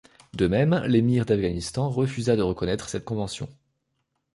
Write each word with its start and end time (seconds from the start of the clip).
De 0.33 0.47
même, 0.47 0.83
l’émir 0.87 1.27
d’Afghanistan 1.27 1.87
refusa 1.87 2.35
de 2.35 2.41
reconnaître 2.41 2.89
cette 2.89 3.05
convention. 3.05 3.47